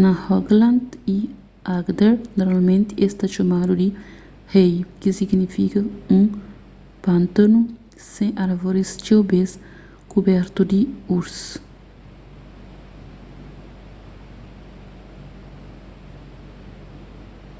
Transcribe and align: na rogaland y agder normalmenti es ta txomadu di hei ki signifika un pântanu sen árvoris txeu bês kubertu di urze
na 0.00 0.10
rogaland 0.24 0.88
y 1.06 1.30
agder 1.78 2.12
normalmenti 2.38 2.92
es 3.04 3.12
ta 3.18 3.26
txomadu 3.32 3.72
di 3.80 3.88
hei 4.52 4.72
ki 5.00 5.08
signifika 5.18 5.80
un 6.16 6.24
pântanu 7.04 7.58
sen 8.12 8.30
árvoris 8.44 8.90
txeu 9.02 9.20
bês 9.30 9.50
kubertu 10.10 10.60
di 10.70 10.80
urze 11.16 11.46